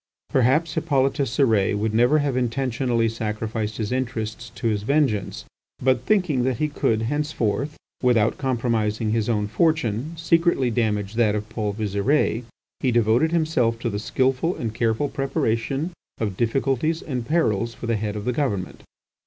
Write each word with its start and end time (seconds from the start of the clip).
Perhaps 0.31 0.73
Hippolyte 0.73 1.25
Cérès 1.29 1.77
would 1.77 1.93
never 1.93 2.17
have 2.17 2.35
intentionally 2.35 3.07
sacrificed 3.07 3.77
his 3.77 3.91
interests 3.91 4.49
to 4.55 4.65
his 4.65 4.81
vengeance. 4.81 5.45
But 5.79 6.07
thinking 6.07 6.41
that 6.43 6.57
he 6.57 6.69
could 6.69 7.03
henceforth, 7.03 7.77
without 8.01 8.39
compromising 8.39 9.11
his 9.11 9.29
own 9.29 9.45
fortune, 9.47 10.15
secretly 10.17 10.71
damage 10.71 11.13
that 11.13 11.35
of 11.35 11.47
Paul 11.49 11.71
Visire, 11.73 12.43
he 12.79 12.89
devoted 12.89 13.31
himself 13.31 13.77
to 13.81 13.91
the 13.91 13.99
skilful 13.99 14.55
and 14.55 14.73
careful 14.73 15.07
preparation 15.07 15.91
of 16.19 16.35
difficulties 16.35 17.03
and 17.03 17.27
perils 17.27 17.75
for 17.75 17.85
the 17.85 17.95
Head 17.95 18.15
of 18.15 18.25
the 18.25 18.33
Government. 18.33 18.81